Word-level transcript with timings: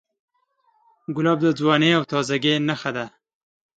ګلاب 1.15 1.39
د 1.43 1.47
ځوانۍ 1.59 1.89
او 1.97 2.03
تازهګۍ 2.11 2.53
نښه 2.67 2.91
ده. 2.95 3.05